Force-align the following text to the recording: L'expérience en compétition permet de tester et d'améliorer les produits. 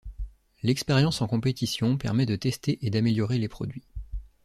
L'expérience 0.63 1.21
en 1.21 1.27
compétition 1.27 1.95
permet 1.95 2.25
de 2.25 2.35
tester 2.35 2.79
et 2.81 2.89
d'améliorer 2.89 3.37
les 3.37 3.47
produits. 3.47 3.85